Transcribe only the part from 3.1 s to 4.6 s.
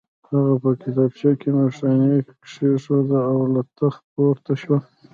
او له تخت پورته